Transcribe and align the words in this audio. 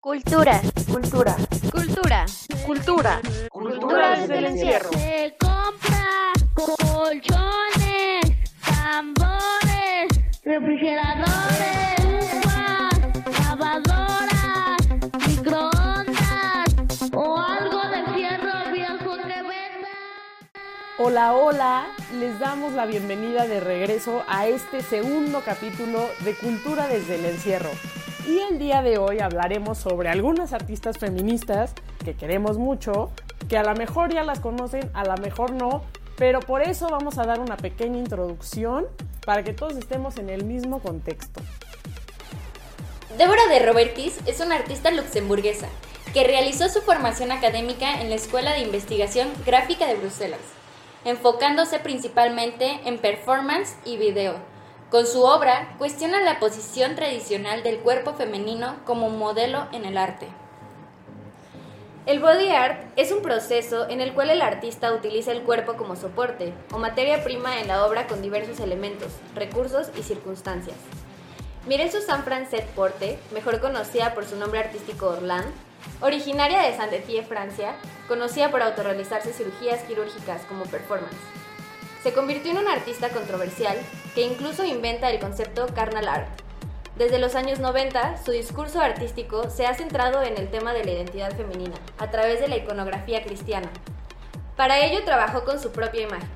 Cultura. 0.00 0.60
Cultura. 0.86 1.36
Cultura. 1.72 2.24
Cultura. 2.64 3.20
Cultura 3.50 4.20
desde 4.20 4.38
el 4.38 4.44
encierro. 4.44 4.90
Se 4.92 5.36
compra 5.40 6.32
colchones, 6.54 8.22
tambores, 8.64 10.08
refrigeradores, 10.44 11.98
uvas, 12.32 12.94
lavadoras, 13.40 14.76
microondas 15.26 17.10
o 17.12 17.40
algo 17.40 17.80
de 17.88 18.12
fierro 18.14 18.72
viejo 18.72 19.16
que 19.16 19.42
venda. 19.42 19.88
Hola, 20.98 21.32
hola. 21.32 21.86
Les 22.20 22.38
damos 22.38 22.72
la 22.72 22.86
bienvenida 22.86 23.48
de 23.48 23.58
regreso 23.58 24.22
a 24.28 24.46
este 24.46 24.80
segundo 24.80 25.42
capítulo 25.44 26.08
de 26.20 26.36
Cultura 26.36 26.86
desde 26.86 27.16
el 27.16 27.24
encierro. 27.24 27.70
Y 28.28 28.40
el 28.40 28.58
día 28.58 28.82
de 28.82 28.98
hoy 28.98 29.20
hablaremos 29.20 29.78
sobre 29.78 30.10
algunas 30.10 30.52
artistas 30.52 30.98
feministas 30.98 31.72
que 32.04 32.14
queremos 32.14 32.58
mucho, 32.58 33.10
que 33.48 33.56
a 33.56 33.62
lo 33.62 33.74
mejor 33.74 34.12
ya 34.12 34.22
las 34.22 34.40
conocen, 34.40 34.90
a 34.92 35.02
lo 35.04 35.16
mejor 35.16 35.52
no, 35.52 35.82
pero 36.18 36.40
por 36.40 36.60
eso 36.60 36.90
vamos 36.90 37.16
a 37.16 37.24
dar 37.24 37.40
una 37.40 37.56
pequeña 37.56 37.96
introducción 37.96 38.86
para 39.24 39.44
que 39.44 39.54
todos 39.54 39.78
estemos 39.78 40.18
en 40.18 40.28
el 40.28 40.44
mismo 40.44 40.80
contexto. 40.80 41.40
Débora 43.16 43.46
de 43.46 43.60
Robertis 43.60 44.18
es 44.26 44.40
una 44.40 44.56
artista 44.56 44.90
luxemburguesa 44.90 45.68
que 46.12 46.24
realizó 46.24 46.68
su 46.68 46.82
formación 46.82 47.32
académica 47.32 48.02
en 48.02 48.10
la 48.10 48.16
Escuela 48.16 48.52
de 48.52 48.60
Investigación 48.60 49.30
Gráfica 49.46 49.86
de 49.86 49.94
Bruselas, 49.94 50.40
enfocándose 51.06 51.78
principalmente 51.78 52.78
en 52.84 52.98
performance 52.98 53.76
y 53.86 53.96
video. 53.96 54.57
Con 54.90 55.06
su 55.06 55.22
obra 55.22 55.74
cuestiona 55.76 56.22
la 56.22 56.40
posición 56.40 56.94
tradicional 56.94 57.62
del 57.62 57.80
cuerpo 57.80 58.14
femenino 58.14 58.74
como 58.86 59.10
modelo 59.10 59.66
en 59.72 59.84
el 59.84 59.98
arte. 59.98 60.28
El 62.06 62.20
body 62.20 62.48
art 62.48 62.84
es 62.96 63.12
un 63.12 63.20
proceso 63.20 63.86
en 63.90 64.00
el 64.00 64.14
cual 64.14 64.30
el 64.30 64.40
artista 64.40 64.94
utiliza 64.94 65.30
el 65.32 65.42
cuerpo 65.42 65.74
como 65.74 65.94
soporte 65.94 66.54
o 66.72 66.78
materia 66.78 67.22
prima 67.22 67.60
en 67.60 67.68
la 67.68 67.84
obra 67.84 68.06
con 68.06 68.22
diversos 68.22 68.60
elementos, 68.60 69.12
recursos 69.34 69.90
y 69.94 70.02
circunstancias. 70.02 70.78
Miren 71.66 71.92
Susan 71.92 72.24
Francet 72.24 72.64
Porte, 72.68 73.18
mejor 73.34 73.60
conocida 73.60 74.14
por 74.14 74.24
su 74.24 74.36
nombre 74.36 74.60
artístico 74.60 75.08
Orland, 75.08 75.52
originaria 76.00 76.62
de 76.62 76.74
Saint-Étienne, 76.74 77.26
Francia, 77.26 77.74
conocida 78.08 78.50
por 78.50 78.62
autorrealizarse 78.62 79.34
cirugías 79.34 79.82
quirúrgicas 79.82 80.46
como 80.48 80.64
performance. 80.64 81.18
Se 82.02 82.12
convirtió 82.12 82.52
en 82.52 82.58
una 82.58 82.72
artista 82.72 83.08
controversial 83.10 83.76
que 84.14 84.22
incluso 84.22 84.64
inventa 84.64 85.10
el 85.10 85.18
concepto 85.18 85.66
carnal 85.74 86.08
art. 86.08 86.28
Desde 86.96 87.18
los 87.18 87.34
años 87.34 87.58
90, 87.58 88.24
su 88.24 88.32
discurso 88.32 88.80
artístico 88.80 89.50
se 89.50 89.66
ha 89.66 89.74
centrado 89.74 90.22
en 90.22 90.36
el 90.36 90.50
tema 90.50 90.72
de 90.72 90.84
la 90.84 90.90
identidad 90.92 91.36
femenina, 91.36 91.76
a 91.98 92.10
través 92.10 92.40
de 92.40 92.48
la 92.48 92.56
iconografía 92.56 93.22
cristiana. 93.22 93.70
Para 94.56 94.80
ello 94.84 95.04
trabajó 95.04 95.44
con 95.44 95.60
su 95.60 95.70
propia 95.70 96.02
imagen. 96.02 96.28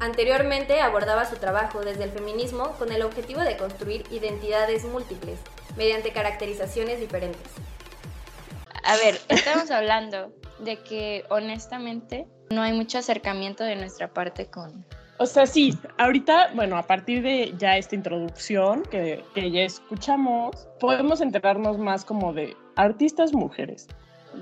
Anteriormente 0.00 0.80
abordaba 0.80 1.24
su 1.24 1.36
trabajo 1.36 1.80
desde 1.80 2.04
el 2.04 2.10
feminismo 2.10 2.72
con 2.78 2.92
el 2.92 3.02
objetivo 3.02 3.40
de 3.40 3.56
construir 3.56 4.04
identidades 4.10 4.84
múltiples, 4.84 5.38
mediante 5.76 6.12
caracterizaciones 6.12 7.00
diferentes. 7.00 7.50
A 8.84 8.96
ver, 8.96 9.20
estamos 9.28 9.70
hablando 9.70 10.32
de 10.58 10.82
que 10.82 11.24
honestamente 11.28 12.26
no 12.50 12.62
hay 12.62 12.72
mucho 12.72 12.98
acercamiento 12.98 13.64
de 13.64 13.76
nuestra 13.76 14.12
parte 14.12 14.50
con... 14.50 14.84
O 15.20 15.26
sea, 15.26 15.44
sí, 15.44 15.76
ahorita, 15.98 16.52
bueno, 16.54 16.78
a 16.78 16.82
partir 16.82 17.22
de 17.22 17.52
ya 17.58 17.76
esta 17.76 17.94
introducción 17.94 18.84
que, 18.90 19.22
que 19.34 19.50
ya 19.50 19.60
escuchamos, 19.60 20.66
podemos 20.80 21.20
enterarnos 21.20 21.76
más 21.76 22.06
como 22.06 22.32
de 22.32 22.56
artistas 22.74 23.34
mujeres. 23.34 23.86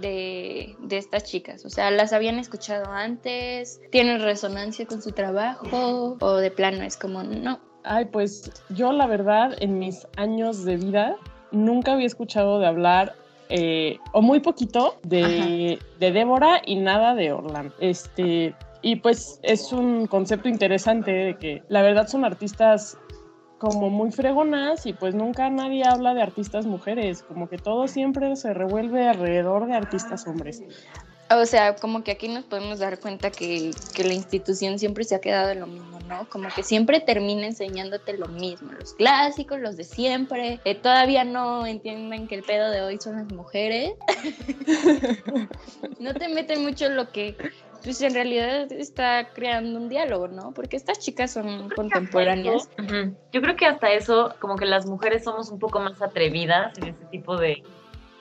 De, 0.01 0.77
de 0.79 0.99
estas 0.99 1.25
chicas, 1.25 1.65
o 1.65 1.69
sea, 1.69 1.91
las 1.91 2.13
habían 2.13 2.39
escuchado 2.39 2.93
antes, 2.93 3.81
tienen 3.91 4.21
resonancia 4.21 4.87
con 4.87 5.03
su 5.03 5.11
trabajo 5.11 6.17
o 6.21 6.37
de 6.37 6.53
plano 6.53 6.85
es 6.85 6.97
como 6.97 7.25
no. 7.25 7.59
Ay, 7.83 8.05
pues 8.05 8.49
yo 8.69 8.93
la 8.93 9.09
verdad 9.09 9.57
en 9.61 9.81
mis 9.81 10.07
años 10.17 10.65
de 10.65 10.77
vida 10.77 11.17
nunca 11.51 11.95
había 11.95 12.07
escuchado 12.07 12.61
de 12.61 12.69
hablar 12.69 13.17
eh, 13.49 13.99
o 14.13 14.21
muy 14.21 14.41
poquito 14.41 14.97
de, 15.03 15.79
de, 15.99 16.13
Débora 16.13 16.63
y 16.65 16.77
nada 16.77 17.15
de 17.15 17.33
Orlando. 17.33 17.75
Este, 17.81 18.55
y 18.83 18.97
pues 18.97 19.41
es 19.43 19.73
un 19.73 20.07
concepto 20.07 20.49
interesante 20.49 21.11
de 21.11 21.37
que 21.37 21.63
la 21.69 21.83
verdad 21.83 22.09
son 22.09 22.25
artistas 22.25 22.97
como 23.59 23.91
muy 23.91 24.13
fregonas 24.13 24.87
y 24.87 24.93
pues 24.93 25.15
nunca 25.15 25.51
nadie 25.51 25.85
habla 25.85 26.15
de 26.15 26.23
artistas 26.23 26.65
mujeres, 26.65 27.23
como 27.23 27.49
que 27.49 27.59
todo 27.59 27.89
siempre 27.89 28.37
se 28.37 28.55
revuelve 28.55 29.09
alrededor 29.09 29.67
de 29.67 29.75
artistas 29.75 30.27
hombres. 30.27 30.63
O 31.31 31.45
sea, 31.45 31.77
como 31.77 32.03
que 32.05 32.13
aquí 32.13 32.29
nos 32.29 32.45
podemos 32.45 32.79
dar 32.79 32.99
cuenta 33.01 33.31
que, 33.31 33.73
que, 33.95 34.05
la 34.05 34.15
institución 34.15 34.79
siempre 34.79 35.05
se 35.05 35.15
ha 35.15 35.21
quedado 35.21 35.51
en 35.51 35.61
lo 35.61 35.67
mismo, 35.67 35.99
¿no? 36.09 36.27
Como 36.31 36.49
que 36.49 36.63
siempre 36.63 37.01
termina 37.01 37.47
enseñándote 37.47 38.17
lo 38.17 38.29
mismo, 38.29 38.73
los 38.73 38.95
clásicos, 38.95 39.61
los 39.61 39.77
de 39.77 39.85
siempre. 39.85 40.59
Eh, 40.65 40.75
todavía 40.75 41.25
no 41.25 41.67
entienden 41.67 42.29
que 42.29 42.37
el 42.37 42.45
pedo 42.45 42.71
de 42.71 42.81
hoy 42.81 42.99
son 42.99 43.17
las 43.17 43.31
mujeres. 43.31 43.93
no 46.01 46.15
te 46.15 46.29
meten 46.31 46.63
mucho 46.63 46.89
lo 46.89 47.13
que, 47.13 47.37
pues 47.83 48.01
en 48.03 48.15
realidad 48.15 48.71
está 48.73 49.29
creando 49.33 49.79
un 49.79 49.89
diálogo, 49.89 50.29
¿no? 50.29 50.53
Porque 50.53 50.77
estas 50.77 50.99
chicas 50.99 51.33
son 51.33 51.71
contemporáneas. 51.71 52.69
Uh 52.79 52.83
-huh. 52.83 53.15
Yo 53.33 53.41
creo 53.41 53.57
que 53.57 53.67
hasta 53.67 53.93
eso, 53.93 54.35
como 54.41 54.57
que 54.57 54.67
las 54.67 54.87
mujeres 54.87 55.25
somos 55.25 55.51
un 55.51 55.59
poco 55.59 55.81
más 55.81 56.01
atrevidas 56.03 56.77
en 56.79 56.89
ese 56.89 57.05
tipo 57.11 57.37
de 57.37 57.63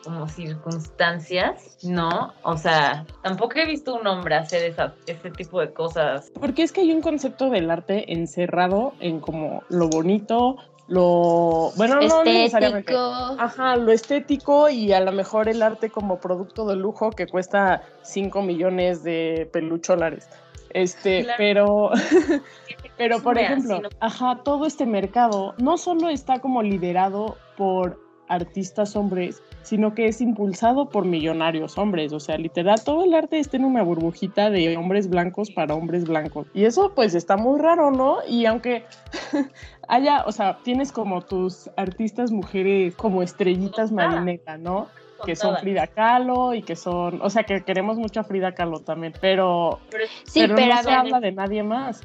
como 0.03 0.27
circunstancias, 0.29 1.77
¿no? 1.83 2.33
O 2.43 2.55
sea, 2.55 3.05
tampoco 3.23 3.59
he 3.59 3.65
visto 3.65 3.93
un 3.95 4.07
hombre 4.07 4.35
hacer 4.35 4.63
esa, 4.63 4.93
ese 5.05 5.31
tipo 5.31 5.59
de 5.59 5.73
cosas. 5.73 6.31
Porque 6.39 6.63
es 6.63 6.71
que 6.71 6.81
hay 6.81 6.93
un 6.93 7.01
concepto 7.01 7.49
del 7.49 7.69
arte 7.69 8.13
encerrado 8.13 8.93
en 9.01 9.19
como 9.19 9.63
lo 9.69 9.89
bonito, 9.89 10.57
lo 10.87 11.71
bueno 11.75 11.99
estético. 11.99 12.15
no 12.15 12.23
necesariamente 12.23 12.93
ajá 13.39 13.75
lo 13.75 13.91
estético 13.91 14.69
y 14.69 14.93
a 14.93 15.01
lo 15.01 15.11
mejor 15.11 15.49
el 15.49 15.61
arte 15.61 15.89
como 15.89 16.19
producto 16.19 16.65
de 16.65 16.75
lujo 16.75 17.11
que 17.11 17.27
cuesta 17.27 17.83
5 18.03 18.41
millones 18.41 19.03
de 19.03 19.49
pelucholares 19.51 20.29
este 20.69 21.23
claro. 21.23 21.37
pero 21.37 21.91
pero 22.97 23.21
por 23.21 23.37
ejemplo 23.37 23.81
ajá 23.99 24.39
todo 24.43 24.65
este 24.65 24.85
mercado 24.85 25.53
no 25.57 25.77
solo 25.77 26.09
está 26.09 26.39
como 26.39 26.61
liderado 26.61 27.37
por 27.57 28.06
artistas 28.27 28.95
hombres 28.95 29.41
sino 29.67 29.93
que 29.93 30.07
es 30.07 30.21
impulsado 30.21 30.87
por 30.87 31.03
millonarios 31.03 31.77
hombres, 31.77 32.13
o 32.13 32.21
sea, 32.21 32.37
literal, 32.37 32.81
todo 32.85 33.03
el 33.03 33.13
arte 33.13 33.37
está 33.37 33.57
en 33.57 33.65
una 33.65 33.83
burbujita 33.83 34.49
de 34.49 34.77
hombres 34.77 35.09
blancos 35.09 35.51
para 35.51 35.75
hombres 35.75 36.05
blancos. 36.05 36.47
Y 36.53 36.63
eso 36.63 36.93
pues 36.95 37.13
está 37.15 37.35
muy 37.35 37.59
raro, 37.59 37.91
¿no? 37.91 38.19
Y 38.29 38.45
aunque 38.45 38.85
haya, 39.89 40.23
o 40.25 40.31
sea, 40.31 40.59
tienes 40.63 40.93
como 40.93 41.21
tus 41.21 41.69
artistas 41.75 42.31
mujeres 42.31 42.95
como 42.95 43.21
estrellitas 43.21 43.91
marineta, 43.91 44.57
¿no? 44.57 44.87
que 45.25 45.35
son 45.35 45.57
Frida 45.57 45.87
Kahlo 45.87 46.53
y 46.53 46.61
que 46.61 46.75
son, 46.75 47.19
o 47.23 47.29
sea, 47.29 47.43
que 47.43 47.63
queremos 47.63 47.97
mucho 47.97 48.19
a 48.19 48.23
Frida 48.23 48.53
Kahlo 48.53 48.81
también, 48.81 49.13
pero, 49.19 49.79
pero, 49.89 50.05
sí, 50.25 50.41
pero, 50.41 50.55
pero 50.55 50.75
no 50.75 50.83
se 50.83 50.91
habla 50.91 51.19
de 51.19 51.31
nadie 51.31 51.63
más. 51.63 52.01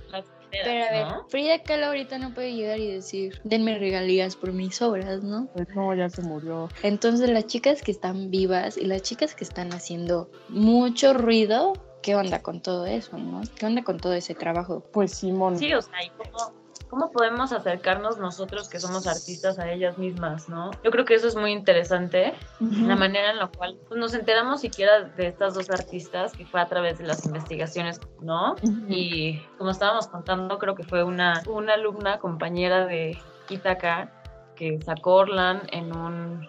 Pero 0.53 0.71
a 0.71 0.91
ver, 0.91 1.07
¿no? 1.07 1.27
Frida 1.29 1.63
Kahlo 1.63 1.87
ahorita 1.87 2.19
no 2.19 2.35
puede 2.35 2.55
llegar 2.55 2.79
y 2.79 2.93
decir, 2.93 3.41
denme 3.43 3.79
regalías 3.79 4.37
por 4.37 4.53
mis 4.53 4.81
obras, 4.83 5.23
¿no? 5.23 5.49
Pues 5.55 5.69
no, 5.75 5.95
ya 5.95 6.09
se 6.11 6.23
murió. 6.23 6.69
Entonces 6.83 7.31
las 7.31 7.47
chicas 7.47 7.83
que 7.83 7.91
están 7.91 8.31
vivas 8.31 8.77
y 8.77 8.85
las 8.85 9.03
chicas 9.03 9.35
que 9.35 9.45
están 9.45 9.73
haciendo 9.73 10.31
mucho 10.49 11.15
ruido, 11.15 11.73
¿qué 12.03 12.15
onda 12.15 12.43
con 12.43 12.61
todo 12.61 12.87
eso, 12.87 13.17
no? 13.17 13.41
¿Qué 13.57 13.67
onda 13.67 13.83
con 13.83 13.99
todo 13.99 14.13
ese 14.13 14.35
trabajo? 14.35 14.85
Pues 14.93 15.13
Simón. 15.13 15.59
Sí, 15.59 15.73
o 15.73 15.81
sea, 15.81 16.05
y 16.05 16.11
cómo, 16.11 16.62
cómo 16.93 17.11
podemos 17.11 17.53
acercarnos 17.53 18.19
nosotros 18.19 18.69
que 18.69 18.79
somos 18.79 19.07
artistas 19.07 19.59
a 19.59 19.73
ellas 19.73 19.97
mismas, 19.97 20.51
¿no? 20.51 20.73
Yo 20.85 20.91
creo 20.91 21.07
que 21.07 21.15
eso 21.15 21.27
es 21.27 21.35
muy 21.35 21.51
interesante, 21.51 22.35
uh 22.61 22.65
-huh. 22.67 22.87
la 22.87 22.97
manera 22.97 23.31
en 23.31 23.39
la 23.39 23.47
cual 23.47 23.79
pues, 23.89 23.99
nos 23.99 24.13
enteramos 24.13 24.61
siquiera 24.61 25.01
de 25.01 25.29
estas 25.29 25.55
dos 25.55 25.71
artistas, 25.71 26.33
que 26.33 26.45
fue 26.45 26.61
a 26.61 26.67
través 26.67 26.99
de 26.99 27.05
las 27.05 27.25
investigaciones, 27.25 27.99
¿no? 28.21 28.53
Uh 28.53 28.57
-huh. 28.57 28.85
Y 28.89 29.41
como 29.57 29.71
estábamos 29.71 30.07
contando, 30.07 30.59
creo 30.59 30.75
que 30.75 30.83
fue 30.83 31.03
una, 31.03 31.43
una 31.47 31.73
alumna, 31.73 32.19
compañera 32.19 32.85
de 32.85 33.17
Ithaca, 33.49 34.13
que 34.55 34.79
sacó 34.83 35.15
Orlan 35.15 35.63
en 35.73 35.97
un, 35.97 36.47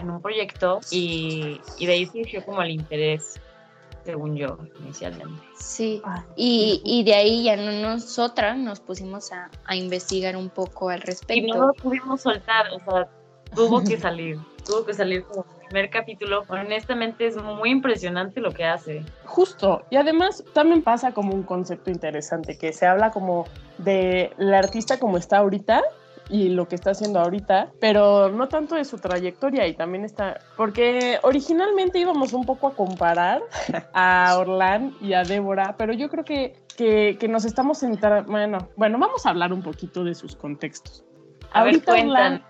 en 0.00 0.10
un 0.10 0.20
proyecto 0.20 0.80
y, 0.90 1.60
y 1.78 1.86
de 1.86 1.92
ahí 1.92 2.06
surgió 2.06 2.44
como 2.44 2.60
el 2.60 2.72
interés 2.72 3.40
según 4.06 4.36
yo, 4.36 4.56
inicialmente. 4.80 5.42
Sí, 5.58 6.00
y, 6.36 6.80
y 6.84 7.04
de 7.04 7.14
ahí 7.14 7.44
ya 7.44 7.56
no 7.56 7.72
nosotras 7.72 8.56
nos 8.56 8.80
pusimos 8.80 9.32
a, 9.32 9.50
a, 9.66 9.76
investigar 9.76 10.36
un 10.36 10.48
poco 10.48 10.88
al 10.88 11.02
respecto. 11.02 11.34
Y 11.34 11.50
no 11.50 11.66
lo 11.66 11.74
pudimos 11.74 12.22
soltar, 12.22 12.66
o 12.72 12.78
sea, 12.80 13.08
tuvo 13.54 13.82
que 13.82 13.98
salir, 14.00 14.38
tuvo 14.64 14.86
que 14.86 14.94
salir 14.94 15.24
como 15.24 15.44
primer 15.66 15.90
capítulo. 15.90 16.44
Honestamente 16.48 17.26
es 17.26 17.36
muy 17.36 17.70
impresionante 17.70 18.40
lo 18.40 18.52
que 18.52 18.64
hace. 18.64 19.04
Justo, 19.24 19.82
y 19.90 19.96
además 19.96 20.44
también 20.52 20.82
pasa 20.82 21.12
como 21.12 21.34
un 21.34 21.42
concepto 21.42 21.90
interesante, 21.90 22.56
que 22.56 22.72
se 22.72 22.86
habla 22.86 23.10
como 23.10 23.46
de 23.78 24.32
la 24.38 24.58
artista 24.58 24.98
como 24.98 25.18
está 25.18 25.38
ahorita, 25.38 25.82
y 26.28 26.48
lo 26.48 26.66
que 26.68 26.74
está 26.74 26.90
haciendo 26.90 27.20
ahorita, 27.20 27.72
pero 27.80 28.30
no 28.30 28.48
tanto 28.48 28.74
de 28.74 28.84
su 28.84 28.98
trayectoria 28.98 29.66
y 29.66 29.74
también 29.74 30.04
está, 30.04 30.40
porque 30.56 31.18
originalmente 31.22 31.98
íbamos 31.98 32.32
un 32.32 32.44
poco 32.44 32.68
a 32.68 32.74
comparar 32.74 33.42
a 33.92 34.36
Orlán 34.38 34.94
y 35.00 35.12
a 35.12 35.22
Débora, 35.22 35.76
pero 35.76 35.92
yo 35.92 36.08
creo 36.08 36.24
que, 36.24 36.56
que, 36.76 37.16
que 37.18 37.28
nos 37.28 37.44
estamos 37.44 37.78
centrando, 37.78 38.30
bueno, 38.30 38.68
bueno, 38.76 38.98
vamos 38.98 39.26
a 39.26 39.30
hablar 39.30 39.52
un 39.52 39.62
poquito 39.62 40.04
de 40.04 40.14
sus 40.14 40.34
contextos. 40.36 41.04
A 41.52 41.62
ver, 41.62 41.74
ahorita 41.74 41.92
cuentan. 41.92 42.10
Orlán, 42.10 42.44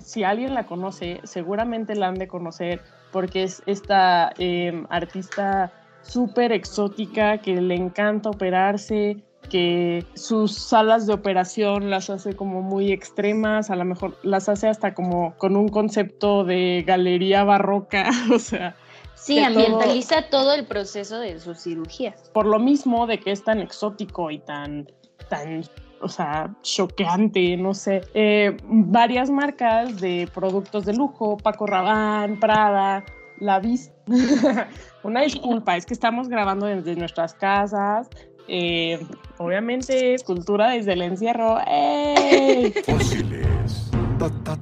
si 0.00 0.24
alguien 0.24 0.54
la 0.54 0.66
conoce, 0.66 1.20
seguramente 1.24 1.94
la 1.94 2.08
han 2.08 2.14
de 2.14 2.28
conocer 2.28 2.80
porque 3.12 3.44
es 3.44 3.62
esta 3.66 4.32
eh, 4.38 4.84
artista 4.90 5.72
súper 6.02 6.52
exótica 6.52 7.38
que 7.38 7.60
le 7.60 7.74
encanta 7.74 8.30
operarse, 8.30 9.22
que 9.50 10.04
sus 10.14 10.54
salas 10.56 11.06
de 11.06 11.14
operación 11.14 11.88
las 11.90 12.10
hace 12.10 12.34
como 12.36 12.60
muy 12.62 12.92
extremas, 12.92 13.70
a 13.70 13.76
lo 13.76 13.84
mejor 13.84 14.18
las 14.22 14.48
hace 14.48 14.68
hasta 14.68 14.92
como 14.94 15.34
con 15.38 15.56
un 15.56 15.68
concepto 15.68 16.44
de 16.44 16.84
galería 16.86 17.44
barroca, 17.44 18.10
o 18.34 18.38
sea, 18.38 18.74
Sí, 19.14 19.36
todo- 19.36 19.46
ambientaliza 19.46 20.28
todo... 20.30 20.54
el 20.54 20.66
proceso 20.66 21.18
de 21.18 21.40
sus 21.40 21.62
cirugías. 21.62 22.30
por 22.32 22.46
lo 22.46 22.58
mismo 22.58 23.06
de 23.06 23.18
que 23.20 23.32
es 23.32 23.42
tan 23.42 23.58
exótico 23.60 24.30
y 24.30 24.38
tan, 24.38 24.86
tan, 25.28 25.62
o 26.00 26.08
sea, 26.08 26.54
choqueante, 26.62 27.56
no 27.56 27.74
sé. 27.74 28.02
Eh, 28.14 28.56
varias 28.64 29.28
marcas 29.30 30.00
de 30.00 30.28
productos 30.32 30.84
de 30.84 30.92
lujo, 30.94 31.36
Paco 31.36 31.66
Rabanne, 31.66 32.36
Prada, 32.36 33.04
La 33.40 33.58
Vis. 33.58 33.90
Una 35.02 35.22
disculpa, 35.22 35.76
es 35.76 35.84
que 35.86 35.94
estamos 35.94 36.28
grabando 36.28 36.66
desde 36.66 36.94
nuestras 36.96 37.34
casas. 37.34 38.08
Eh, 38.46 38.98
obviamente, 39.38 40.16
cultura 40.24 40.70
desde 40.70 40.92
el 40.92 41.02
encierro. 41.02 41.58
¡Ey! 41.66 42.72
Fósiles. 42.86 43.90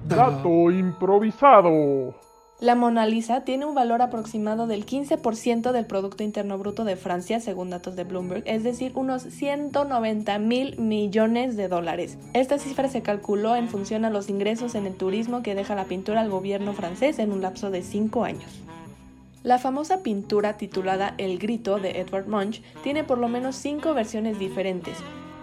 Dato 0.09 0.71
improvisado. 0.71 2.15
La 2.59 2.75
Mona 2.75 3.05
Lisa 3.05 3.43
tiene 3.43 3.67
un 3.67 3.75
valor 3.75 4.01
aproximado 4.01 4.67
del 4.67 4.87
15% 4.87 5.73
del 5.73 5.85
Producto 5.85 6.23
Interno 6.23 6.57
Bruto 6.57 6.85
de 6.85 6.97
Francia, 6.97 7.39
según 7.39 7.69
datos 7.69 7.97
de 7.97 8.05
Bloomberg, 8.05 8.45
es 8.47 8.65
decir, 8.65 8.93
unos 8.95 9.23
190 9.25 10.39
mil 10.39 10.79
millones 10.79 11.59
de 11.59 11.69
dólares. 11.69 12.17
Esta 12.33 12.59
cifra 12.59 12.89
se 12.89 13.03
calculó 13.03 13.57
en 13.57 13.69
función 13.69 14.07
a 14.07 14.11
los 14.11 14.31
ingresos 14.31 14.75
en 14.75 14.87
el 14.87 14.95
turismo 14.95 15.43
que 15.43 15.55
deja 15.55 15.75
la 15.75 15.85
pintura 15.85 16.23
al 16.23 16.31
gobierno 16.31 16.73
francés 16.73 17.19
en 17.19 17.31
un 17.31 17.43
lapso 17.43 17.71
de 17.71 17.83
5 17.83 18.25
años. 18.25 18.63
La 19.47 19.61
famosa 19.61 20.03
pintura 20.03 20.57
titulada 20.57 21.15
El 21.19 21.39
Grito 21.39 21.79
de 21.79 22.01
Edvard 22.01 22.27
Munch 22.27 22.63
tiene 22.83 23.05
por 23.05 23.19
lo 23.19 23.29
menos 23.29 23.55
cinco 23.55 23.95
versiones 23.95 24.41
diferentes. 24.41 24.99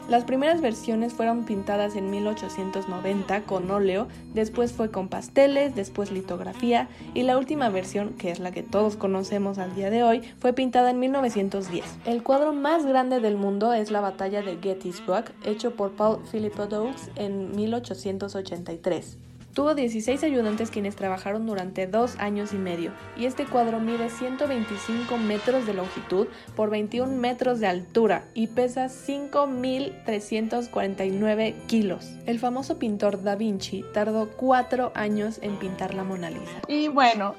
Las 0.10 0.26
primeras 0.26 0.60
versiones 0.60 1.14
fueron 1.14 1.46
pintadas 1.46 1.96
en 1.96 2.12
1890 2.12 3.44
con 3.44 3.72
óleo, 3.72 4.10
después 4.34 4.74
fue 4.74 4.92
con 4.92 5.08
pasteles, 5.08 5.74
después 5.74 6.12
litografía 6.12 6.90
y 7.14 7.24
la 7.24 7.38
última 7.38 7.70
versión, 7.70 8.10
que 8.16 8.30
es 8.30 8.40
la 8.40 8.52
que 8.52 8.62
todos 8.62 8.98
conocemos 8.98 9.58
al 9.58 9.74
día 9.74 9.90
de 9.90 10.04
hoy, 10.04 10.22
fue 10.38 10.52
pintada 10.52 10.92
en 10.92 11.00
1910. 11.00 11.86
El 12.06 12.24
cuadro 12.24 12.52
más 12.52 12.86
grande 12.86 13.22
del 13.22 13.38
mundo 13.38 13.72
es 13.72 13.90
la 13.90 14.02
batalla 14.02 14.42
de 14.42 14.58
Gettysburg, 14.58 15.32
hecho 15.46 15.78
por 15.78 15.94
Paul 15.94 16.20
Philippodous 16.30 17.08
en 17.16 17.56
1883. 17.56 19.18
Tuvo 19.54 19.76
16 19.76 20.24
ayudantes 20.24 20.72
quienes 20.72 20.96
trabajaron 20.96 21.46
durante 21.46 21.86
dos 21.86 22.18
años 22.18 22.54
y 22.54 22.58
medio, 22.58 22.92
y 23.16 23.26
este 23.26 23.46
cuadro 23.46 23.80
mide 23.80 24.10
125 24.10 25.16
metros 25.20 25.68
de 25.68 25.76
longitud 25.76 26.26
por 26.56 26.72
21 26.72 27.16
metros 27.16 27.60
de 27.60 27.68
altura 27.68 28.24
y 28.34 28.48
pesa 28.48 28.86
5.349 28.86 31.54
kilos. 31.68 32.10
El 32.26 32.40
famoso 32.40 32.80
pintor 32.80 33.22
Da 33.22 33.36
Vinci 33.36 33.86
tardó 33.94 34.32
cuatro 34.32 34.92
años 34.96 35.38
en 35.44 35.58
pintar 35.58 35.94
la 35.94 36.04
Mona 36.04 36.32
Lisa. 36.32 36.64
Y 36.68 36.88
bueno, 36.88 37.36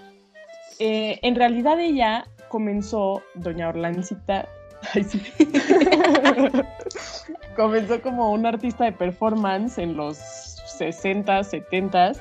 eh, 0.78 1.18
en 1.22 1.34
realidad 1.34 1.80
ella 1.80 2.28
comenzó, 2.48 3.24
doña 3.34 3.70
Orlancita, 3.70 4.48
comenzó 7.56 8.00
como 8.02 8.30
una 8.30 8.50
artista 8.50 8.84
de 8.84 8.92
performance 8.92 9.78
en 9.78 9.96
los 9.96 10.53
60, 10.78 11.42
70, 11.44 12.12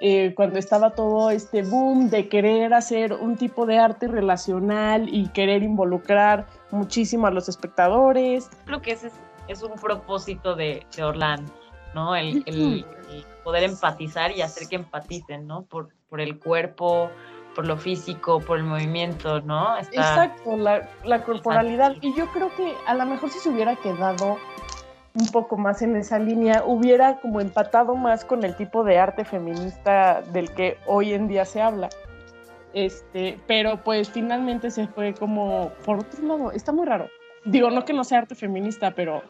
eh, 0.00 0.34
cuando 0.34 0.58
estaba 0.58 0.90
todo 0.90 1.30
este 1.30 1.62
boom 1.62 2.10
de 2.10 2.28
querer 2.28 2.74
hacer 2.74 3.14
un 3.14 3.36
tipo 3.36 3.64
de 3.66 3.78
arte 3.78 4.08
relacional 4.08 5.08
y 5.12 5.28
querer 5.28 5.62
involucrar 5.62 6.46
muchísimo 6.70 7.26
a 7.26 7.30
los 7.30 7.48
espectadores. 7.48 8.50
Creo 8.66 8.82
que 8.82 8.92
ese 8.92 9.06
es, 9.08 9.14
es 9.48 9.62
un 9.62 9.72
propósito 9.76 10.54
de, 10.54 10.84
de 10.94 11.02
Orlando, 11.04 11.50
¿no? 11.94 12.14
El, 12.14 12.42
el- 12.46 12.84
el 13.10 13.24
poder 13.44 13.62
empatizar 13.62 14.32
y 14.32 14.42
hacer 14.42 14.68
que 14.68 14.74
empaticen, 14.76 15.46
¿no? 15.46 15.62
Por, 15.64 15.88
por 16.10 16.20
el 16.20 16.38
cuerpo, 16.40 17.08
por 17.54 17.66
lo 17.66 17.76
físico, 17.78 18.40
por 18.40 18.58
el 18.58 18.64
movimiento, 18.64 19.40
¿no? 19.40 19.78
Está- 19.78 20.00
Exacto, 20.00 20.56
la, 20.56 20.90
la 21.04 21.22
corporalidad. 21.24 21.94
Y 22.02 22.12
yo 22.14 22.26
creo 22.32 22.54
que 22.56 22.74
a 22.86 22.92
lo 22.94 23.06
mejor 23.06 23.30
si 23.30 23.38
se 23.38 23.48
hubiera 23.48 23.76
quedado 23.76 24.36
un 25.18 25.26
poco 25.28 25.56
más 25.56 25.82
en 25.82 25.96
esa 25.96 26.18
línea, 26.18 26.62
hubiera 26.64 27.18
como 27.20 27.40
empatado 27.40 27.96
más 27.96 28.24
con 28.24 28.44
el 28.44 28.54
tipo 28.54 28.84
de 28.84 28.98
arte 28.98 29.24
feminista 29.24 30.22
del 30.32 30.52
que 30.52 30.78
hoy 30.86 31.14
en 31.14 31.26
día 31.26 31.44
se 31.44 31.62
habla. 31.62 31.88
Este, 32.74 33.40
pero 33.46 33.82
pues 33.82 34.10
finalmente 34.10 34.70
se 34.70 34.86
fue 34.86 35.14
como 35.14 35.70
por 35.84 36.00
otro 36.00 36.22
lado, 36.22 36.52
está 36.52 36.72
muy 36.72 36.84
raro. 36.86 37.08
Digo, 37.46 37.70
no 37.70 37.84
que 37.84 37.94
no 37.94 38.04
sea 38.04 38.18
arte 38.18 38.34
feminista, 38.34 38.90
pero 38.90 39.22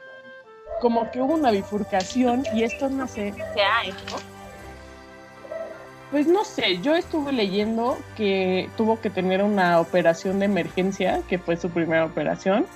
como 0.80 1.10
que 1.10 1.22
hubo 1.22 1.34
una 1.34 1.52
bifurcación 1.52 2.44
y 2.52 2.64
esto 2.64 2.90
no 2.90 3.06
sé, 3.06 3.32
se 3.54 3.60
ha 3.60 3.84
hecho. 3.84 4.16
pues 6.10 6.26
no 6.26 6.44
sé, 6.44 6.80
yo 6.80 6.96
estuve 6.96 7.32
leyendo 7.32 7.96
que 8.16 8.68
tuvo 8.76 9.00
que 9.00 9.10
tener 9.10 9.42
una 9.44 9.78
operación 9.78 10.40
de 10.40 10.46
emergencia, 10.46 11.20
que 11.28 11.38
fue 11.38 11.56
su 11.56 11.70
primera 11.70 12.04
operación, 12.04 12.66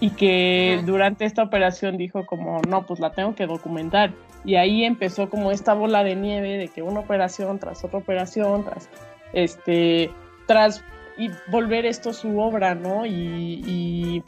y 0.00 0.10
que 0.10 0.76
Ujú. 0.78 0.86
durante 0.86 1.24
esta 1.24 1.42
operación 1.42 1.96
dijo 1.96 2.24
como, 2.26 2.60
no, 2.62 2.86
pues 2.86 3.00
la 3.00 3.10
tengo 3.10 3.34
que 3.34 3.46
documentar. 3.46 4.12
Y 4.44 4.54
ahí 4.54 4.84
empezó 4.84 5.28
como 5.28 5.50
esta 5.50 5.74
bola 5.74 6.04
de 6.04 6.14
nieve 6.14 6.56
de 6.56 6.68
que 6.68 6.82
una 6.82 7.00
operación 7.00 7.58
tras 7.58 7.84
otra 7.84 7.98
operación, 7.98 8.64
tras, 8.64 8.88
este, 9.32 10.10
tras, 10.46 10.84
y 11.16 11.30
volver 11.48 11.84
esto 11.84 12.12
su 12.12 12.38
obra, 12.38 12.74
¿no? 12.76 13.04
Y, 13.04 13.62
y, 13.66 14.22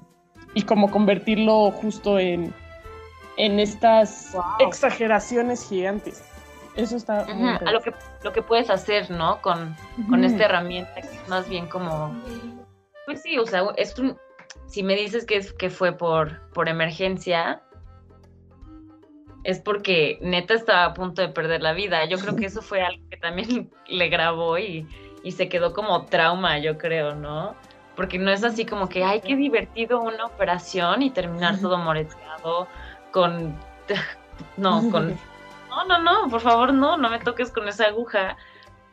y 0.54 0.62
como 0.62 0.90
convertirlo 0.90 1.70
justo 1.70 2.18
en, 2.18 2.52
en 3.36 3.60
estas 3.60 4.32
Wow. 4.32 4.42
exageraciones 4.58 5.68
gigantes. 5.68 6.24
Eso 6.76 6.96
está 6.96 7.26
muy 7.32 7.50
A 7.64 7.72
lo 7.72 7.80
que, 7.80 7.92
lo 8.22 8.32
que 8.32 8.42
puedes 8.42 8.70
hacer, 8.70 9.10
¿no? 9.10 9.40
Con, 9.42 9.76
con 10.08 10.24
esta 10.24 10.44
herramienta 10.44 10.94
que 10.94 11.16
es 11.16 11.28
más 11.28 11.48
bien 11.48 11.68
como, 11.68 12.12
pues 13.06 13.22
sí, 13.22 13.38
o 13.38 13.46
sea, 13.46 13.62
es 13.76 13.98
un, 13.98 14.16
si 14.70 14.84
me 14.84 14.94
dices 14.94 15.26
que, 15.26 15.36
es, 15.36 15.52
que 15.52 15.68
fue 15.68 15.92
por, 15.92 16.48
por 16.50 16.68
emergencia, 16.68 17.60
es 19.42 19.58
porque 19.58 20.18
neta 20.22 20.54
estaba 20.54 20.84
a 20.84 20.94
punto 20.94 21.22
de 21.22 21.28
perder 21.28 21.60
la 21.60 21.72
vida. 21.72 22.04
Yo 22.04 22.18
creo 22.18 22.36
que 22.36 22.46
eso 22.46 22.62
fue 22.62 22.80
algo 22.80 23.02
que 23.10 23.16
también 23.16 23.68
le 23.88 24.08
grabó 24.08 24.58
y, 24.58 24.86
y 25.24 25.32
se 25.32 25.48
quedó 25.48 25.74
como 25.74 26.06
trauma, 26.06 26.58
yo 26.60 26.78
creo, 26.78 27.16
¿no? 27.16 27.56
Porque 27.96 28.16
no 28.16 28.30
es 28.30 28.44
así 28.44 28.64
como 28.64 28.88
que, 28.88 29.02
ay, 29.02 29.20
qué 29.22 29.34
divertido 29.34 30.00
una 30.00 30.26
operación 30.26 31.02
y 31.02 31.10
terminar 31.10 31.60
todo 31.60 31.76
moreteado 31.76 32.68
con... 33.10 33.54
No, 34.56 34.88
con... 34.90 35.18
No, 35.68 35.84
no, 35.84 35.98
no, 35.98 36.28
por 36.28 36.40
favor, 36.40 36.72
no, 36.74 36.96
no 36.96 37.10
me 37.10 37.18
toques 37.18 37.52
con 37.52 37.68
esa 37.68 37.86
aguja. 37.86 38.36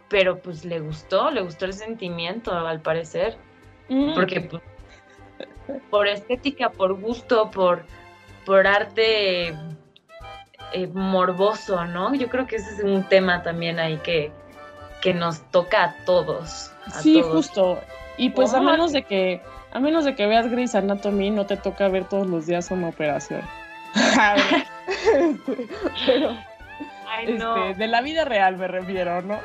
Pero 0.10 0.40
pues 0.40 0.66
le 0.66 0.80
gustó, 0.80 1.32
le 1.32 1.42
gustó 1.42 1.66
el 1.66 1.74
sentimiento, 1.74 2.52
al 2.52 2.82
parecer. 2.82 3.38
Mm. 3.90 4.14
Porque 4.14 4.42
pues, 4.42 4.62
por 5.90 6.08
estética, 6.08 6.70
por 6.70 6.94
gusto, 7.00 7.50
por, 7.52 7.86
por 8.46 8.68
arte 8.68 9.50
eh, 10.74 10.88
morboso, 10.94 11.86
¿no? 11.86 12.14
Yo 12.16 12.28
creo 12.30 12.48
que 12.48 12.58
ese 12.58 12.76
es 12.76 12.84
un 12.84 13.04
tema 13.04 13.44
también 13.44 13.80
ahí 13.80 13.98
que, 13.98 14.32
que 15.02 15.14
nos 15.14 15.42
toca 15.52 15.84
a 15.84 15.96
todos. 16.06 16.72
a 16.86 17.02
Sí, 17.02 17.22
todos. 17.22 17.34
justo. 17.36 17.80
Y 18.18 18.30
pues 18.32 18.54
a 18.54 18.62
menos 18.62 18.92
de 18.92 19.04
que 19.04 19.42
a 19.72 19.80
menos 19.80 20.06
de 20.06 20.16
que 20.16 20.26
veas 20.26 20.50
Grey's 20.50 20.74
Anatomy, 20.76 21.30
no 21.30 21.46
te 21.46 21.58
toca 21.58 21.88
ver 21.90 22.06
todos 22.06 22.26
los 22.28 22.46
días 22.48 22.72
una 22.72 22.90
operación. 22.90 23.42
Este, 23.94 24.66
Pero 26.06 26.36
Ay, 27.10 27.34
no. 27.34 27.68
este, 27.68 27.80
de 27.84 27.88
la 27.88 28.02
vida 28.02 28.26
real 28.26 28.58
me 28.58 28.68
refiero, 28.68 29.22
¿no? 29.22 29.40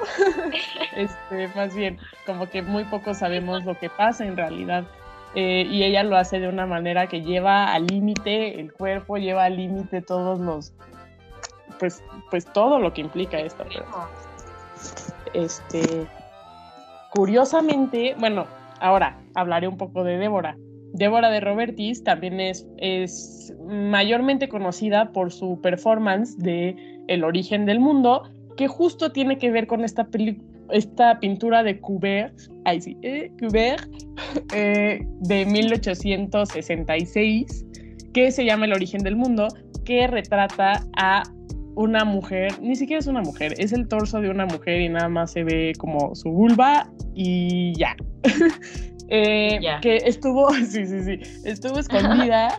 Este, 0.96 1.48
más 1.54 1.74
bien, 1.74 1.98
como 2.26 2.48
que 2.48 2.62
muy 2.62 2.84
poco 2.84 3.14
sabemos 3.14 3.64
lo 3.64 3.78
que 3.78 3.88
pasa 3.90 4.24
en 4.24 4.36
realidad. 4.36 4.84
Eh, 5.34 5.66
y 5.70 5.82
ella 5.84 6.02
lo 6.02 6.16
hace 6.16 6.40
de 6.40 6.48
una 6.48 6.66
manera 6.66 7.06
que 7.06 7.22
lleva 7.22 7.72
al 7.72 7.86
límite 7.86 8.60
el 8.60 8.72
cuerpo, 8.72 9.16
lleva 9.16 9.44
al 9.44 9.56
límite 9.56 10.02
todos 10.02 10.38
los, 10.38 10.72
pues, 11.78 12.02
pues 12.30 12.44
todo 12.52 12.78
lo 12.78 12.92
que 12.92 13.00
implica 13.00 13.38
esto. 13.38 13.64
pero- 13.68 13.86
este, 15.34 16.06
curiosamente, 17.10 18.14
bueno, 18.18 18.46
ahora 18.80 19.18
hablaré 19.34 19.68
un 19.68 19.78
poco 19.78 20.04
de 20.04 20.18
Débora. 20.18 20.56
Débora 20.92 21.30
de 21.30 21.40
Robertis 21.40 22.04
también 22.04 22.38
es, 22.38 22.66
es 22.76 23.54
mayormente 23.66 24.48
conocida 24.48 25.12
por 25.12 25.32
su 25.32 25.58
performance 25.62 26.36
de 26.36 26.76
El 27.08 27.24
origen 27.24 27.64
del 27.64 27.80
mundo, 27.80 28.24
que 28.56 28.68
justo 28.68 29.12
tiene 29.12 29.38
que 29.38 29.50
ver 29.50 29.66
con 29.66 29.84
esta, 29.84 30.04
esta 30.72 31.20
pintura 31.20 31.62
de 31.62 31.80
Courbet, 31.80 32.32
ay 32.64 32.80
sí, 32.80 32.96
eh, 33.02 33.30
eh, 34.54 35.06
de 35.20 35.46
1866, 35.46 37.64
que 38.12 38.30
se 38.30 38.44
llama 38.44 38.66
El 38.66 38.72
origen 38.72 39.02
del 39.02 39.16
mundo, 39.16 39.48
que 39.84 40.06
retrata 40.06 40.84
a 40.96 41.22
una 41.74 42.04
mujer, 42.04 42.52
ni 42.60 42.76
siquiera 42.76 43.00
es 43.00 43.06
una 43.06 43.22
mujer, 43.22 43.54
es 43.56 43.72
el 43.72 43.88
torso 43.88 44.20
de 44.20 44.28
una 44.28 44.44
mujer 44.46 44.82
y 44.82 44.88
nada 44.88 45.08
más 45.08 45.32
se 45.32 45.44
ve 45.44 45.72
como 45.78 46.14
su 46.14 46.30
vulva 46.30 46.90
y 47.14 47.72
ya. 47.78 47.96
Eh, 49.14 49.60
que 49.82 49.96
estuvo, 50.06 50.50
sí, 50.54 50.86
sí, 50.86 51.02
sí, 51.02 51.18
estuvo 51.44 51.78
escondida. 51.78 52.58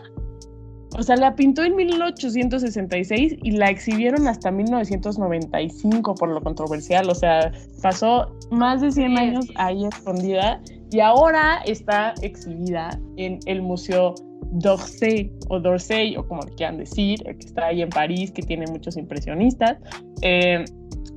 O 0.96 1.02
sea, 1.02 1.16
la 1.16 1.34
pintó 1.34 1.64
en 1.64 1.74
1866 1.74 3.36
y 3.42 3.50
la 3.52 3.70
exhibieron 3.70 4.28
hasta 4.28 4.50
1995 4.50 6.14
por 6.14 6.28
lo 6.28 6.40
controversial. 6.40 7.10
O 7.10 7.14
sea, 7.14 7.52
pasó 7.82 8.32
más 8.50 8.80
de 8.80 8.92
100 8.92 9.18
años 9.18 9.46
ahí 9.56 9.84
escondida 9.86 10.60
y 10.90 11.00
ahora 11.00 11.60
está 11.66 12.14
exhibida 12.22 12.98
en 13.16 13.40
el 13.46 13.62
Museo 13.62 14.14
d'Orsay 14.52 15.32
o 15.48 15.58
d'Orsay 15.58 16.16
o 16.16 16.26
como 16.28 16.42
quieran 16.42 16.78
decir, 16.78 17.22
que 17.24 17.44
está 17.46 17.66
ahí 17.66 17.82
en 17.82 17.90
París, 17.90 18.30
que 18.30 18.42
tiene 18.42 18.66
muchos 18.68 18.96
impresionistas. 18.96 19.76
Eh, 20.22 20.64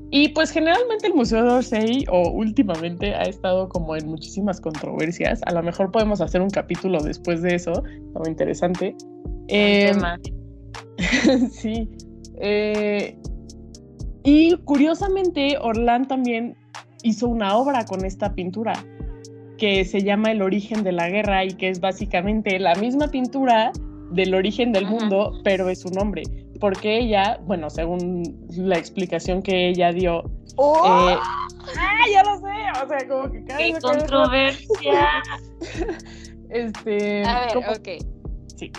y 0.10 0.30
pues 0.30 0.52
generalmente 0.52 1.08
el 1.08 1.14
Museo 1.14 1.44
d'Orsay 1.44 2.06
o 2.10 2.32
últimamente 2.32 3.14
ha 3.14 3.24
estado 3.24 3.68
como 3.70 3.96
en 3.96 4.08
muchísimas 4.08 4.60
controversias. 4.60 5.42
A 5.46 5.54
lo 5.54 5.62
mejor 5.62 5.92
podemos 5.92 6.22
hacer 6.22 6.42
un 6.42 6.50
capítulo 6.50 7.04
después 7.04 7.42
de 7.42 7.56
eso, 7.56 7.84
muy 8.16 8.30
interesante. 8.30 8.96
Eh, 9.48 9.94
sí. 11.52 11.90
Eh, 12.40 13.18
y 14.24 14.56
curiosamente, 14.66 15.58
Orlán 15.62 16.08
también 16.08 16.56
hizo 17.04 17.28
una 17.28 17.56
obra 17.56 17.86
con 17.86 18.04
esta 18.06 18.34
pintura 18.34 18.74
que 19.58 19.86
se 19.86 20.04
llama 20.04 20.32
El 20.32 20.42
origen 20.42 20.84
de 20.84 20.92
la 20.92 21.10
guerra 21.10 21.46
y 21.46 21.54
que 21.54 21.70
es 21.70 21.80
básicamente 21.80 22.60
la 22.60 22.76
misma 22.76 23.08
pintura 23.08 23.72
del 24.12 24.36
origen 24.36 24.72
del 24.72 24.86
mundo, 24.86 25.34
pero 25.44 25.70
es 25.70 25.82
su 25.82 25.90
nombre 25.90 26.24
porque 26.60 27.00
ella, 27.00 27.40
bueno, 27.44 27.70
según 27.70 28.24
la 28.50 28.78
explicación 28.78 29.42
que 29.42 29.70
ella 29.70 29.92
dio, 29.92 30.24
¡Oh! 30.56 31.10
eh, 31.10 31.18
¡Ah, 31.78 32.06
ya 32.12 32.24
lo 32.24 32.38
sé! 32.38 32.84
O 32.84 32.88
sea, 32.88 33.08
como 33.08 33.32
que 33.32 33.44
cada 33.46 33.60
¡Qué 33.60 33.74
controversia! 33.80 35.24
este. 36.50 37.26
A 37.26 37.48
ver, 37.48 37.58
ok. 37.58 37.90
Sí. 38.56 38.72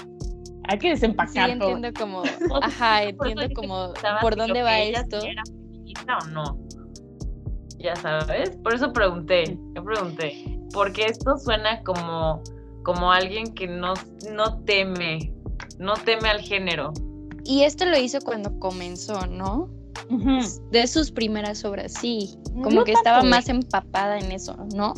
Hay 0.69 0.79
que 0.79 0.91
desempacar 0.91 1.47
sí, 1.47 1.53
entiendo 1.53 1.89
como, 1.99 2.23
ajá, 2.63 3.03
entiendo 3.03 3.43
como 3.55 3.93
por 4.21 4.37
dónde 4.37 4.63
va 4.63 4.79
esto. 4.81 5.19
¿Era 5.23 5.43
feminista 5.45 6.19
o 6.19 6.27
no? 6.29 6.59
Ya 7.79 7.97
sabes, 7.97 8.51
por 8.63 8.75
eso 8.75 8.93
pregunté, 8.93 9.57
yo 9.75 9.85
pregunté, 9.85 10.59
porque 10.73 11.07
esto 11.07 11.37
suena 11.39 11.83
como, 11.85 12.43
como 12.83 13.13
alguien 13.13 13.55
que 13.55 13.69
no, 13.69 13.95
no 14.33 14.59
teme, 14.65 15.33
no 15.79 15.95
teme 15.95 16.29
al 16.29 16.41
género, 16.41 16.93
y 17.49 17.63
esto 17.63 17.87
lo 17.87 17.97
hizo 17.97 18.21
cuando 18.21 18.59
comenzó, 18.59 19.27
¿no? 19.27 19.71
De 20.71 20.87
sus 20.87 21.11
primeras 21.11 21.65
obras, 21.65 21.95
sí. 21.99 22.39
Como 22.63 22.85
que 22.85 22.93
estaba 22.93 23.23
más 23.23 23.49
empapada 23.49 24.19
en 24.19 24.33
eso, 24.33 24.55
¿no? 24.75 24.93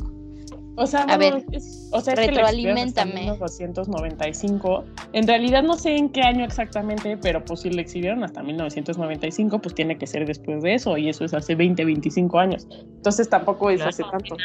O 0.76 0.86
sea, 0.86 1.02
a 1.02 1.16
ver, 1.16 1.44
o 1.92 2.00
sea, 2.00 2.14
retroalimentame. 2.14 3.10
en 3.10 3.32
1995. 3.32 4.84
En 5.12 5.26
realidad 5.26 5.62
no 5.62 5.74
sé 5.74 5.96
en 5.96 6.10
qué 6.10 6.22
año 6.22 6.44
exactamente, 6.44 7.16
pero 7.16 7.44
pues 7.44 7.60
si 7.60 7.70
lo 7.70 7.80
exhibieron 7.80 8.24
hasta 8.24 8.42
1995, 8.42 9.58
pues 9.58 9.74
tiene 9.74 9.98
que 9.98 10.06
ser 10.06 10.26
después 10.26 10.62
de 10.62 10.74
eso, 10.74 10.96
y 10.96 11.08
eso 11.08 11.24
es 11.24 11.34
hace 11.34 11.54
20, 11.54 11.84
25 11.84 12.38
años. 12.38 12.66
Entonces 12.70 13.28
tampoco 13.28 13.70
es 13.70 13.82
hace 13.82 14.04
tanto. 14.04 14.36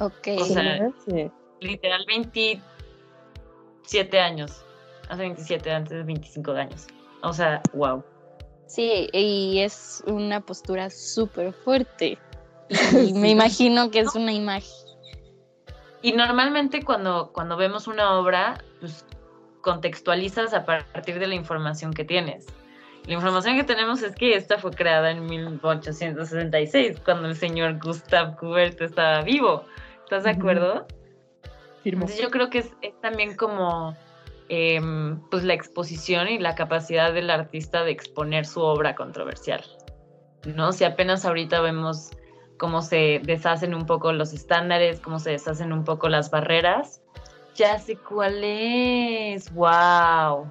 Ok. 0.00 0.28
O 0.40 0.44
sea, 0.44 0.90
literal 1.60 2.04
27 2.08 4.18
años 4.18 4.64
hace 5.08 5.22
27, 5.22 5.70
antes 5.70 5.98
de 5.98 6.02
25 6.02 6.52
años. 6.52 6.86
O 7.22 7.32
sea, 7.32 7.62
wow. 7.74 8.02
Sí, 8.66 9.08
y 9.12 9.58
es 9.58 10.02
una 10.06 10.40
postura 10.40 10.90
súper 10.90 11.52
fuerte. 11.52 12.18
Y 12.68 13.12
me 13.14 13.30
imagino 13.30 13.90
que 13.90 14.00
es 14.00 14.14
una 14.14 14.32
imagen. 14.32 14.70
Y 16.02 16.12
normalmente 16.12 16.82
cuando, 16.82 17.30
cuando 17.32 17.56
vemos 17.56 17.86
una 17.86 18.18
obra, 18.18 18.62
pues 18.80 19.04
contextualizas 19.60 20.52
a 20.54 20.64
partir 20.64 21.18
de 21.18 21.28
la 21.28 21.34
información 21.34 21.92
que 21.92 22.04
tienes. 22.04 22.46
La 23.06 23.14
información 23.14 23.56
que 23.56 23.64
tenemos 23.64 24.02
es 24.02 24.14
que 24.14 24.34
esta 24.34 24.58
fue 24.58 24.72
creada 24.72 25.10
en 25.10 25.26
1866, 25.26 27.00
cuando 27.04 27.28
el 27.28 27.36
señor 27.36 27.78
Gustave 27.78 28.36
Courbet 28.36 28.80
estaba 28.80 29.22
vivo. 29.22 29.64
¿Estás 30.04 30.24
de 30.24 30.30
acuerdo? 30.30 30.86
Entonces 31.84 32.20
yo 32.20 32.30
creo 32.30 32.48
que 32.50 32.58
es 32.58 33.00
también 33.00 33.36
como 33.36 33.96
Em, 34.54 35.18
pues 35.30 35.44
la 35.44 35.54
exposición 35.54 36.28
y 36.28 36.38
la 36.38 36.54
capacidad 36.54 37.14
del 37.14 37.30
artista 37.30 37.84
de 37.84 37.90
exponer 37.90 38.44
su 38.44 38.60
obra 38.60 38.94
controversial. 38.94 39.64
¿no? 40.44 40.72
Si 40.72 40.84
apenas 40.84 41.24
ahorita 41.24 41.62
vemos 41.62 42.10
cómo 42.62 42.80
se 42.80 43.20
deshacen 43.24 43.74
un 43.74 43.86
poco 43.86 44.12
los 44.12 44.32
estándares, 44.32 45.00
cómo 45.00 45.18
se 45.18 45.30
deshacen 45.30 45.72
un 45.72 45.82
poco 45.82 46.08
las 46.08 46.30
barreras, 46.30 47.02
ya 47.56 47.76
sé 47.80 47.96
cuál 47.96 48.40
es. 48.44 49.52
¡Wow! 49.52 50.48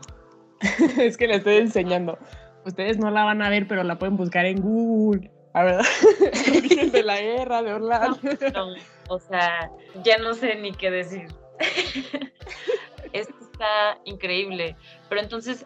es 1.00 1.16
que 1.16 1.28
le 1.28 1.36
estoy 1.36 1.56
enseñando. 1.56 2.20
Ustedes 2.66 2.98
no 2.98 3.12
la 3.12 3.24
van 3.24 3.42
a 3.42 3.50
ver, 3.50 3.66
pero 3.66 3.86
la 3.86 3.98
pueden 3.98 4.18
buscar 4.18 4.46
en 4.46 4.60
Google. 4.60 5.32
A 5.54 5.64
ver, 5.64 5.82
de 6.92 7.02
la 7.04 7.22
guerra 7.22 7.64
de 7.64 7.76
Orlando. 7.76 8.20
o 9.08 9.18
sea, 9.18 9.72
ya 10.04 10.18
no 10.18 10.34
sé 10.34 10.58
ni 10.58 10.74
qué 10.74 10.92
decir. 10.92 11.28
Esto 13.14 13.36
está 13.40 14.00
increíble. 14.04 14.76
Pero 15.08 15.22
entonces, 15.22 15.66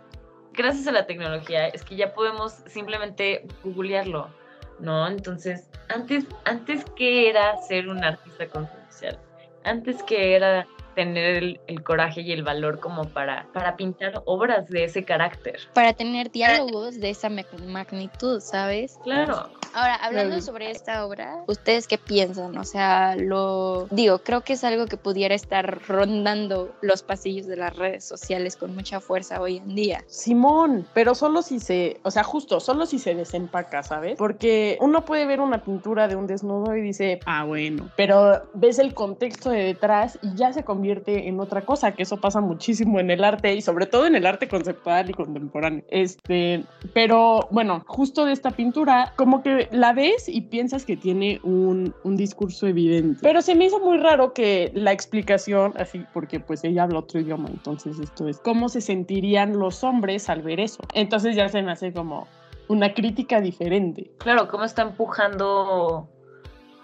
gracias 0.53 0.85
a 0.85 0.91
la 0.91 1.07
tecnología, 1.07 1.69
es 1.69 1.83
que 1.83 1.95
ya 1.95 2.13
podemos 2.13 2.53
simplemente 2.67 3.47
googlearlo, 3.63 4.29
¿no? 4.79 5.07
Entonces, 5.07 5.67
antes, 5.89 6.25
antes 6.45 6.83
que 6.95 7.29
era 7.29 7.57
ser 7.57 7.87
un 7.87 8.03
artista 8.03 8.47
controversial, 8.47 9.17
antes 9.63 10.01
que 10.03 10.35
era 10.35 10.67
tener 10.95 11.59
el, 11.67 11.83
coraje 11.83 12.21
y 12.21 12.31
el 12.31 12.43
valor 12.43 12.79
como 12.79 13.03
para, 13.09 13.47
para 13.53 13.75
pintar 13.75 14.23
obras 14.25 14.67
de 14.69 14.85
ese 14.85 15.03
carácter. 15.03 15.59
Para 15.73 15.93
tener 15.93 16.31
diálogos 16.31 16.99
de 16.99 17.11
esa 17.11 17.29
magnitud, 17.29 18.39
¿sabes? 18.39 18.97
Claro. 19.03 19.49
Ahora, 19.73 19.95
hablando 19.95 20.41
sobre 20.41 20.71
esta 20.71 21.05
obra, 21.05 21.43
¿ustedes 21.47 21.85
qué 21.85 21.97
piensan? 21.97 22.57
O 22.57 22.63
sea, 22.63 23.17
lo 23.17 23.87
digo, 23.91 24.19
creo 24.19 24.39
que 24.39 24.53
es 24.53 24.63
algo 24.63 24.85
que 24.85 24.95
pudiera 24.95 25.35
estar 25.35 25.81
rondando 25.85 26.73
los 26.79 27.03
pasillos 27.03 27.45
de 27.45 27.57
las 27.57 27.75
redes 27.75 28.05
sociales 28.05 28.55
con 28.55 28.73
mucha 28.73 29.01
fuerza 29.01 29.41
hoy 29.41 29.57
en 29.57 29.75
día. 29.75 30.03
Simón, 30.07 30.87
pero 30.93 31.13
solo 31.13 31.41
si 31.41 31.59
se, 31.59 31.99
o 32.03 32.11
sea, 32.11 32.23
justo, 32.23 32.61
solo 32.61 32.85
si 32.85 32.99
se 32.99 33.15
desempaca, 33.15 33.83
¿sabes? 33.83 34.17
Porque 34.17 34.77
uno 34.79 35.03
puede 35.03 35.25
ver 35.25 35.41
una 35.41 35.61
pintura 35.61 36.07
de 36.07 36.15
un 36.15 36.25
desnudo 36.25 36.73
y 36.73 36.81
dice, 36.81 37.19
ah, 37.25 37.43
bueno, 37.43 37.89
pero 37.97 38.43
ves 38.53 38.79
el 38.79 38.93
contexto 38.93 39.49
de 39.49 39.61
detrás 39.61 40.17
y 40.21 40.35
ya 40.35 40.53
se 40.53 40.63
convierte 40.63 40.84
en 40.91 41.39
otra 41.39 41.61
cosa, 41.61 41.93
que 41.93 42.03
eso 42.03 42.17
pasa 42.17 42.41
muchísimo 42.41 42.99
en 42.99 43.11
el 43.11 43.23
arte 43.23 43.53
y 43.53 43.61
sobre 43.61 43.85
todo 43.85 44.05
en 44.05 44.15
el 44.15 44.25
arte 44.25 44.47
conceptual 44.47 45.09
y 45.09 45.13
contemporáneo. 45.13 45.83
Este, 45.89 46.63
pero 46.93 47.47
bueno, 47.51 47.83
justo 47.87 48.25
de 48.25 48.33
esta 48.33 48.51
pintura, 48.51 49.13
como 49.15 49.41
que 49.41 49.67
la 49.71 49.93
ves 49.93 50.29
y 50.29 50.41
piensas 50.41 50.85
que 50.85 50.97
tiene 50.97 51.39
un, 51.43 51.93
discurso 52.15 52.67
evidente. 52.67 53.19
Pero 53.21 53.41
se 53.41 53.55
me 53.55 53.65
hizo 53.65 53.79
muy 53.79 53.97
raro 53.97 54.33
que 54.33 54.71
la 54.73 54.93
explicación, 54.93 55.73
así, 55.77 56.05
porque 56.13 56.39
pues 56.39 56.63
ella 56.63 56.83
habla 56.83 56.99
otro 56.99 57.19
idioma, 57.19 57.49
entonces 57.49 57.99
esto 57.99 58.27
es 58.29 58.39
cómo 58.39 58.69
se 58.69 58.79
sentirían 58.79 59.59
los 59.59 59.83
hombres 59.83 60.29
al 60.29 60.41
ver 60.41 60.59
eso. 60.59 60.81
Entonces 60.93 61.35
ya 61.35 61.49
se 61.49 61.61
me 61.61 61.71
hace 61.71 61.91
como 61.91 62.27
una 62.67 62.93
crítica 62.93 63.41
diferente. 63.41 64.11
Claro, 64.19 64.47
cómo 64.47 64.63
está 64.63 64.83
empujando 64.83 66.07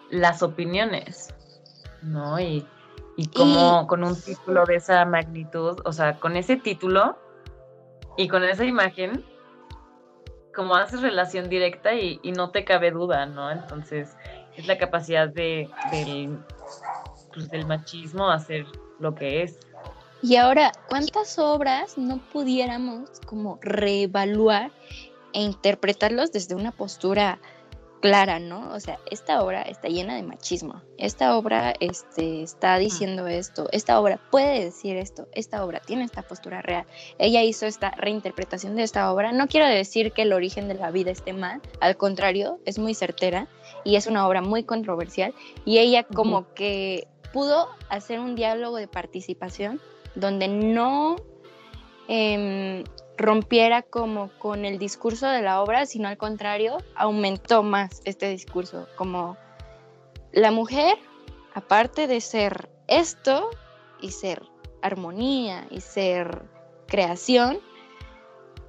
las 0.09 0.43
opiniones, 0.43 1.33
¿no? 2.01 2.39
Y, 2.39 2.65
y 3.21 3.27
cómo 3.27 3.85
con 3.85 4.03
un 4.03 4.19
título 4.19 4.65
de 4.65 4.77
esa 4.77 5.05
magnitud, 5.05 5.79
o 5.85 5.93
sea, 5.93 6.19
con 6.19 6.35
ese 6.35 6.55
título 6.55 7.19
y 8.17 8.27
con 8.27 8.43
esa 8.43 8.65
imagen, 8.65 9.23
como 10.55 10.75
haces 10.75 11.01
relación 11.01 11.47
directa 11.47 11.93
y, 11.93 12.19
no 12.35 12.49
te 12.49 12.65
cabe 12.65 12.89
duda, 12.89 13.27
¿no? 13.27 13.51
Entonces, 13.51 14.15
es 14.57 14.65
la 14.65 14.79
capacidad 14.79 15.29
de, 15.29 15.69
del, 15.91 16.39
pues, 17.31 17.47
del 17.51 17.67
machismo 17.67 18.31
hacer 18.31 18.65
lo 18.99 19.13
que 19.13 19.43
es. 19.43 19.59
Y 20.23 20.37
ahora, 20.37 20.71
¿cuántas 20.89 21.37
obras 21.37 21.99
no 21.99 22.17
pudiéramos 22.33 23.07
como 23.27 23.59
reevaluar 23.61 24.71
e 25.33 25.41
interpretarlos 25.41 26.31
desde 26.31 26.55
una 26.55 26.71
postura 26.71 27.37
clara, 28.01 28.39
¿no? 28.39 28.73
O 28.73 28.79
sea, 28.79 28.99
esta 29.09 29.41
obra 29.43 29.61
está 29.61 29.87
llena 29.87 30.15
de 30.15 30.23
machismo. 30.23 30.81
Esta 30.97 31.37
obra 31.37 31.73
este, 31.79 32.41
está 32.43 32.77
diciendo 32.77 33.27
esto. 33.27 33.69
Esta 33.71 33.99
obra 33.99 34.19
puede 34.31 34.65
decir 34.65 34.97
esto. 34.97 35.27
Esta 35.31 35.63
obra 35.63 35.79
tiene 35.79 36.03
esta 36.03 36.23
postura 36.23 36.61
real. 36.61 36.85
Ella 37.17 37.43
hizo 37.43 37.65
esta 37.65 37.91
reinterpretación 37.91 38.75
de 38.75 38.83
esta 38.83 39.11
obra. 39.13 39.31
No 39.31 39.47
quiero 39.47 39.67
decir 39.67 40.11
que 40.11 40.23
el 40.23 40.33
origen 40.33 40.67
de 40.67 40.73
la 40.73 40.91
vida 40.91 41.11
esté 41.11 41.31
mal. 41.31 41.61
Al 41.79 41.95
contrario, 41.95 42.59
es 42.65 42.79
muy 42.79 42.93
certera 42.93 43.47
y 43.85 43.95
es 43.95 44.07
una 44.07 44.27
obra 44.27 44.41
muy 44.41 44.63
controversial. 44.63 45.33
Y 45.63 45.77
ella 45.77 46.03
como 46.03 46.53
que 46.53 47.07
pudo 47.31 47.69
hacer 47.89 48.19
un 48.19 48.35
diálogo 48.35 48.77
de 48.77 48.87
participación 48.87 49.79
donde 50.15 50.47
no 50.47 51.15
em, 52.07 52.83
rompiera 53.17 53.81
como 53.81 54.29
con 54.39 54.65
el 54.65 54.79
discurso 54.79 55.27
de 55.27 55.41
la 55.41 55.61
obra, 55.61 55.85
sino 55.85 56.07
al 56.07 56.17
contrario, 56.17 56.77
aumentó 56.95 57.63
más 57.63 58.01
este 58.05 58.29
discurso, 58.29 58.87
como 58.95 59.37
la 60.31 60.51
mujer, 60.51 60.97
aparte 61.53 62.07
de 62.07 62.21
ser 62.21 62.69
esto 62.87 63.49
y 63.99 64.11
ser 64.11 64.43
armonía 64.81 65.67
y 65.69 65.81
ser 65.81 66.43
creación, 66.87 67.59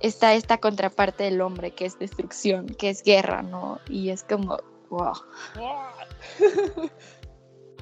está 0.00 0.34
esta 0.34 0.58
contraparte 0.58 1.24
del 1.24 1.40
hombre 1.40 1.72
que 1.72 1.86
es 1.86 1.98
destrucción, 1.98 2.66
que 2.66 2.90
es 2.90 3.02
guerra, 3.02 3.42
¿no? 3.42 3.80
Y 3.88 4.10
es 4.10 4.24
como, 4.24 4.58
wow. 4.90 5.12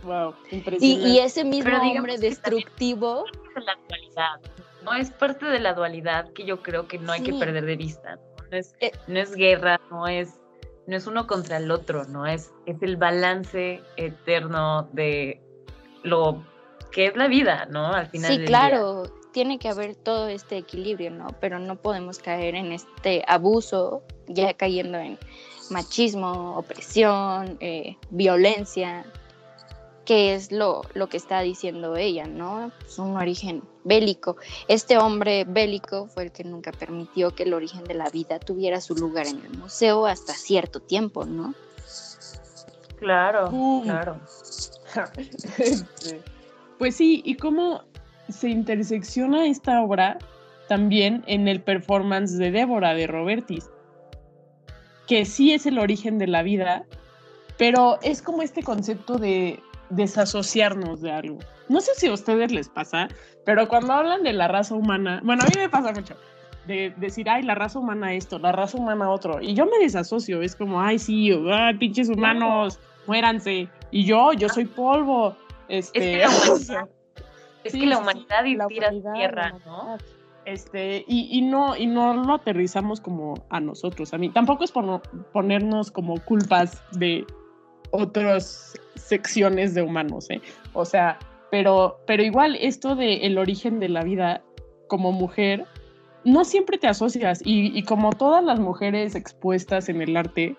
wow, 0.05 0.35
y, 0.81 0.93
y, 0.93 1.19
ese 1.19 1.45
mismo 1.45 1.77
hombre 1.77 2.19
destructivo... 2.19 3.25
La 3.57 3.73
actualidad 3.73 4.41
no 4.85 4.95
es 4.95 5.11
parte 5.11 5.47
de 5.47 5.61
la 5.61 5.75
dualidad 5.75 6.33
que 6.33 6.45
yo 6.45 6.63
creo 6.63 6.89
que 6.89 6.99
no 6.99 7.13
hay 7.13 7.23
que 7.23 7.35
perder 7.35 7.65
de 7.65 7.77
vista. 7.77 8.19
No 8.51 8.57
es, 8.57 8.75
eh. 8.81 8.93
no 9.07 9.21
es 9.21 9.35
guerra, 9.35 9.81
no 9.91 10.09
es, 10.09 10.41
no 10.87 10.97
es 10.97 11.07
uno 11.07 11.27
contra 11.27 11.59
el 11.59 11.71
otro, 11.71 12.05
no 12.05 12.27
es, 12.27 12.53
es 12.67 12.83
el 12.83 12.97
balance 12.97 13.83
eterno 13.97 14.89
de 14.93 15.41
lo 16.03 16.45
que 16.91 17.07
es 17.07 17.17
la 17.17 17.29
vida, 17.29 17.67
¿no? 17.71 17.93
Al 17.93 18.09
final. 18.09 18.33
Sí, 18.33 18.45
claro, 18.45 19.05
tiene 19.33 19.59
que 19.59 19.69
haber 19.69 19.95
todo 19.95 20.29
este 20.29 20.57
equilibrio, 20.59 21.11
¿no? 21.11 21.29
Pero 21.41 21.59
no 21.59 21.77
podemos 21.77 22.19
caer 22.19 22.55
en 22.55 22.73
este 22.73 23.25
abuso, 23.27 24.03
ya 24.27 24.55
cayendo 24.55 24.99
en 24.99 25.19
machismo, 25.71 26.57
opresión, 26.57 27.57
eh, 27.61 27.97
violencia, 28.11 29.05
que 30.11 30.35
es 30.35 30.51
lo, 30.51 30.83
lo 30.95 31.09
que 31.09 31.17
está 31.17 31.41
diciendo 31.41 31.95
ella, 31.95 32.27
¿no? 32.27 32.73
Es 32.85 32.99
un 32.99 33.17
origen 33.17 33.63
bélico. 33.85 34.37
Este 34.67 34.99
hombre 34.99 35.45
bélico 35.45 36.09
fue 36.09 36.25
el 36.25 36.33
que 36.33 36.43
nunca 36.43 36.73
permitió 36.73 37.33
que 37.33 37.45
el 37.45 37.55
origen 37.55 37.85
de 37.85 37.95
la 37.95 38.11
vida 38.11 38.41
tuviera 38.41 38.81
su 38.81 38.97
lugar 38.97 39.29
en 39.29 39.41
el 39.45 39.57
museo 39.57 40.07
hasta 40.07 40.33
cierto 40.33 40.81
tiempo, 40.81 41.27
¿no? 41.27 41.55
Claro, 42.99 43.53
claro. 43.85 44.19
Pues 46.81 46.97
sí, 46.97 47.23
y 47.25 47.37
cómo 47.37 47.85
se 48.29 48.49
intersecciona 48.49 49.47
esta 49.47 49.81
obra 49.81 50.19
también 50.67 51.23
en 51.29 51.47
el 51.47 51.63
performance 51.63 52.37
de 52.37 52.51
Débora 52.51 52.95
de 52.95 53.07
Robertis, 53.07 53.71
que 55.07 55.25
sí 55.25 55.53
es 55.53 55.67
el 55.67 55.79
origen 55.79 56.19
de 56.19 56.27
la 56.27 56.43
vida, 56.43 56.85
pero 57.59 58.01
es 58.03 58.23
como 58.23 58.43
este 58.43 58.65
concepto 58.65 59.17
de 59.17 59.63
desasociarnos 59.91 61.01
de 61.01 61.13
algo. 61.13 61.39
No 61.69 61.81
sé 61.81 61.93
si 61.97 62.09
a 62.09 62.13
ustedes 62.13 62.53
les 62.53 62.69
pasa, 62.69 63.09
pero 63.45 63.69
cuando 63.69 63.93
hablan 63.93 64.23
de 64.23 64.33
la 64.33 64.49
raza 64.49 64.75
humana, 64.75 65.21
bueno, 65.25 65.43
a 65.43 65.47
mí 65.47 65.53
me 65.57 65.69
pasa 65.69 65.93
mucho, 65.93 66.15
de 66.67 66.93
decir, 66.97 67.29
ay, 67.29 67.43
la 67.43 67.55
raza 67.55 67.79
humana 67.79 68.15
esto, 68.15 68.39
la 68.39 68.53
raza 68.53 68.79
humana 68.79 69.11
otro, 69.11 69.41
y 69.41 69.55
yo 69.55 69.67
me 69.67 69.79
desasocio, 69.79 70.43
es 70.43 70.57
como, 70.57 70.81
ay, 70.81 70.99
sí, 70.99 71.31
ay, 71.53 71.75
pinches 71.79 72.09
humanos, 72.09 72.79
muéranse, 73.07 73.69
y 73.91 74.05
yo, 74.05 74.33
yo 74.33 74.49
soy 74.49 74.65
polvo, 74.65 75.37
este... 75.69 76.23
Es 77.63 77.75
que 77.75 77.87
la 77.87 77.99
humanidad, 77.99 78.45
inspira 78.45 78.91
tierra, 79.15 79.53
¿no? 79.67 79.99
Este, 80.47 81.05
y, 81.07 81.29
y, 81.31 81.43
no, 81.43 81.77
y 81.77 81.87
no 81.87 82.15
lo 82.15 82.35
aterrizamos 82.35 83.01
como 83.01 83.35
a 83.51 83.61
nosotros, 83.61 84.15
a 84.15 84.19
mí. 84.19 84.31
Tampoco 84.31 84.65
es 84.65 84.73
por 84.73 84.85
no 84.85 85.03
ponernos 85.33 85.91
como 85.91 86.19
culpas 86.25 86.83
de 86.93 87.27
otras 87.91 88.81
secciones 89.11 89.75
de 89.75 89.83
humanos, 89.83 90.31
¿eh? 90.31 90.41
O 90.73 90.85
sea, 90.85 91.19
pero, 91.51 92.01
pero 92.07 92.23
igual 92.23 92.57
esto 92.57 92.95
de 92.95 93.27
el 93.27 93.37
origen 93.37 93.81
de 93.81 93.89
la 93.89 94.03
vida 94.03 94.43
como 94.87 95.13
mujer, 95.13 95.67
no 96.25 96.45
siempre 96.45 96.79
te 96.79 96.87
asocias 96.87 97.41
y, 97.45 97.83
como 97.85 98.13
todas 98.13 98.43
las 98.45 98.61
mujeres 98.61 99.15
expuestas 99.15 99.89
en 99.89 100.01
el 100.01 100.17
arte, 100.17 100.57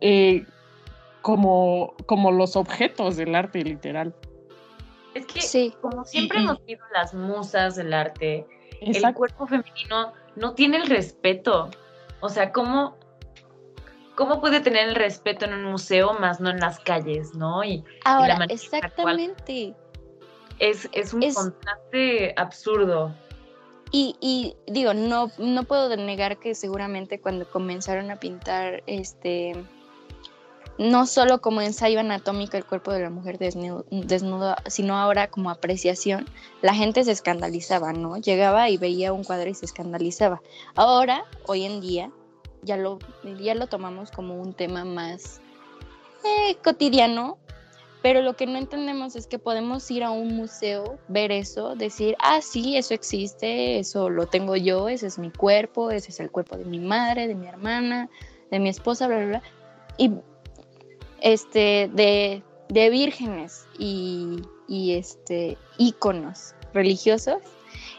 eh, 0.00 0.44
como, 1.22 1.94
como 2.06 2.32
los 2.32 2.54
objetos 2.54 3.16
del 3.16 3.34
arte 3.34 3.62
literal. 3.62 4.14
Es 5.14 5.26
que 5.26 5.72
como 5.80 6.04
siempre 6.04 6.38
hemos 6.40 6.58
sido 6.66 6.84
las 6.92 7.14
musas 7.14 7.76
del 7.76 7.92
arte, 7.94 8.46
el 8.80 9.14
cuerpo 9.14 9.46
femenino 9.46 10.12
no 10.36 10.54
tiene 10.54 10.76
el 10.76 10.86
respeto. 10.86 11.70
O 12.20 12.28
sea, 12.28 12.52
¿cómo, 12.52 12.97
¿cómo 14.18 14.40
puede 14.40 14.58
tener 14.58 14.88
el 14.88 14.96
respeto 14.96 15.44
en 15.44 15.54
un 15.54 15.62
museo 15.62 16.12
más 16.14 16.40
no 16.40 16.50
en 16.50 16.58
las 16.58 16.80
calles, 16.80 17.36
no? 17.36 17.62
Y, 17.62 17.84
Ahora, 18.04 18.46
exactamente. 18.48 19.76
Es, 20.58 20.88
es 20.90 21.14
un 21.14 21.20
contraste 21.32 22.34
absurdo. 22.36 23.14
Y, 23.92 24.16
y, 24.20 24.56
digo, 24.66 24.92
no, 24.92 25.30
no 25.38 25.62
puedo 25.62 25.96
negar 25.96 26.38
que 26.38 26.56
seguramente 26.56 27.20
cuando 27.20 27.48
comenzaron 27.48 28.10
a 28.10 28.16
pintar 28.16 28.82
este 28.88 29.52
no 30.78 31.06
solo 31.06 31.40
como 31.40 31.60
ensayo 31.60 32.00
anatómico 32.00 32.56
el 32.56 32.64
cuerpo 32.64 32.92
de 32.92 33.00
la 33.00 33.10
mujer 33.10 33.38
desnudo, 33.38 33.84
desnudo, 33.90 34.56
sino 34.66 34.96
ahora 34.96 35.28
como 35.28 35.50
apreciación, 35.50 36.26
la 36.60 36.74
gente 36.74 37.04
se 37.04 37.12
escandalizaba, 37.12 37.92
¿no? 37.92 38.16
Llegaba 38.16 38.68
y 38.68 38.78
veía 38.78 39.12
un 39.12 39.24
cuadro 39.24 39.48
y 39.48 39.54
se 39.54 39.64
escandalizaba. 39.64 40.40
Ahora, 40.76 41.24
hoy 41.46 41.64
en 41.64 41.80
día, 41.80 42.12
ya 42.62 42.76
lo, 42.76 42.98
ya 43.40 43.54
lo 43.54 43.66
tomamos 43.66 44.10
como 44.10 44.40
un 44.40 44.52
tema 44.52 44.84
más 44.84 45.40
eh, 46.24 46.56
cotidiano, 46.62 47.38
pero 48.02 48.22
lo 48.22 48.36
que 48.36 48.46
no 48.46 48.58
entendemos 48.58 49.16
es 49.16 49.26
que 49.26 49.38
podemos 49.38 49.90
ir 49.90 50.04
a 50.04 50.10
un 50.10 50.36
museo, 50.36 50.98
ver 51.08 51.32
eso, 51.32 51.74
decir, 51.74 52.16
ah, 52.20 52.40
sí, 52.40 52.76
eso 52.76 52.94
existe, 52.94 53.78
eso 53.78 54.08
lo 54.08 54.26
tengo 54.26 54.56
yo, 54.56 54.88
ese 54.88 55.06
es 55.06 55.18
mi 55.18 55.30
cuerpo, 55.30 55.90
ese 55.90 56.10
es 56.10 56.20
el 56.20 56.30
cuerpo 56.30 56.56
de 56.56 56.64
mi 56.64 56.78
madre, 56.78 57.26
de 57.26 57.34
mi 57.34 57.46
hermana, 57.46 58.08
de 58.50 58.60
mi 58.60 58.68
esposa, 58.68 59.08
bla, 59.08 59.16
bla, 59.18 59.26
bla. 59.26 59.42
Y 59.96 60.12
este, 61.20 61.90
de, 61.92 62.42
de 62.68 62.90
vírgenes 62.90 63.66
y, 63.78 64.42
y 64.68 64.94
este, 64.94 65.58
íconos 65.76 66.54
religiosos, 66.72 67.38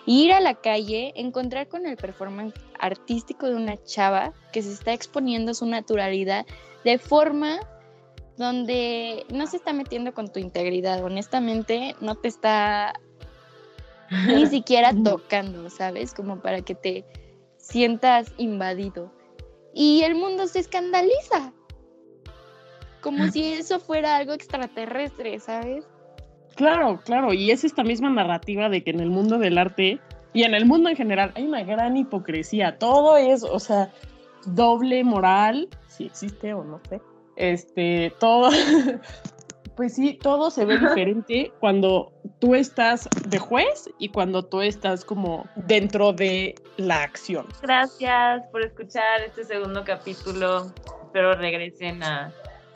ir 0.06 0.32
a 0.32 0.40
la 0.40 0.56
calle, 0.56 1.12
encontrar 1.16 1.68
con 1.68 1.86
el 1.86 1.98
performance 1.98 2.54
artístico 2.80 3.48
de 3.48 3.56
una 3.56 3.82
chava 3.84 4.34
que 4.52 4.62
se 4.62 4.72
está 4.72 4.94
exponiendo 4.94 5.54
su 5.54 5.66
naturalidad 5.66 6.46
de 6.84 6.98
forma 6.98 7.60
donde 8.38 9.26
no 9.30 9.48
se 9.48 9.58
está 9.58 9.74
metiendo 9.74 10.14
con 10.14 10.32
tu 10.32 10.40
integridad, 10.40 11.04
honestamente 11.04 11.96
no 12.00 12.16
te 12.16 12.30
está 12.30 12.94
ni 14.28 14.48
siquiera 14.48 14.94
tocando, 15.04 15.70
¿sabes? 15.70 16.14
Como 16.14 16.42
para 16.42 16.62
que 16.62 16.76
te 16.76 17.06
sientas 17.58 18.34
invadido. 18.38 19.12
Y 19.74 20.02
el 20.04 20.16
mundo 20.16 20.48
se 20.48 20.60
escandaliza, 20.60 21.54
como 23.02 23.28
si 23.28 23.44
eso 23.54 23.80
fuera 23.80 24.16
algo 24.16 24.34
extraterrestre, 24.34 25.40
¿sabes? 25.40 25.86
Claro, 26.56 27.00
claro, 27.06 27.34
y 27.34 27.52
es 27.52 27.64
esta 27.64 27.84
misma 27.84 28.10
narrativa 28.10 28.70
de 28.70 28.84
que 28.84 28.92
en 28.92 29.00
el 29.00 29.10
mundo 29.10 29.38
del 29.38 29.58
arte 29.58 30.00
y 30.34 30.44
en 30.44 30.54
el 30.54 30.66
mundo 30.66 30.90
en 30.90 30.96
general 30.96 31.32
hay 31.36 31.46
una 31.46 31.64
gran 31.64 31.98
hipocresía. 31.98 32.78
Todo 32.78 33.18
es, 33.18 33.44
o 33.44 33.60
sea, 33.60 33.92
doble 34.46 35.04
moral, 35.04 35.68
si 35.88 36.06
existe 36.06 36.54
o 36.54 36.64
no 36.64 36.80
sé. 36.88 37.02
Este, 37.36 38.14
todo, 38.20 38.50
pues 39.76 39.96
sí, 39.96 40.20
todo 40.22 40.52
se 40.52 40.66
ve 40.66 40.78
diferente 40.78 41.52
cuando 41.60 42.12
tú 42.40 42.54
estás 42.54 43.10
de 43.28 43.40
juez 43.40 43.90
y 43.98 44.10
cuando 44.10 44.44
tú 44.44 44.62
estás 44.62 45.04
como 45.04 45.48
dentro 45.56 46.14
de 46.14 46.56
la 46.78 47.04
acción. 47.04 47.48
Gracias 47.62 48.46
por 48.52 48.62
escuchar 48.62 49.22
este 49.26 49.44
segundo 49.46 49.84
capítulo. 49.84 50.68
Espero 51.06 51.34
regresen 51.36 52.04
a 52.04 52.32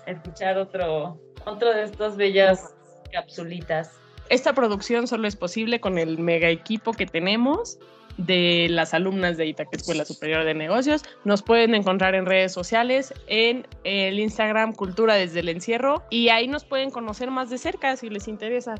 escuchar 0.08 0.58
otro, 0.58 1.20
otro 1.46 1.72
de 1.72 1.84
estas 1.84 2.18
bellas 2.18 2.74
capsulitas. 3.12 4.03
Esta 4.30 4.54
producción 4.54 5.08
solo 5.08 5.28
es 5.28 5.36
posible 5.36 5.80
con 5.80 5.98
el 5.98 6.18
mega 6.18 6.50
equipo 6.50 6.94
que 6.94 7.06
tenemos 7.06 7.78
de 8.18 8.68
las 8.70 8.94
alumnas 8.94 9.38
de 9.38 9.48
Itaca 9.48 9.72
Escuela 9.74 10.06
Superior 10.06 10.46
de 10.46 10.54
Negocios. 10.54 11.04
Nos 11.24 11.42
pueden 11.42 11.76
encontrar 11.76 12.16
en 12.16 12.26
redes 12.26 12.52
sociales, 12.52 13.14
en 13.28 13.68
el 13.84 14.20
Instagram 14.20 14.74
Cultura 14.74 15.16
desde 15.16 15.40
el 15.40 15.50
Encierro, 15.50 16.04
y 16.10 16.30
ahí 16.30 16.48
nos 16.48 16.64
pueden 16.64 16.92
conocer 16.92 17.32
más 17.32 17.50
de 17.50 17.58
cerca 17.58 17.96
si 17.96 18.10
les 18.10 18.28
interesa. 18.28 18.72